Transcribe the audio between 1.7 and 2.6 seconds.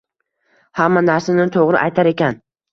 aytar ekan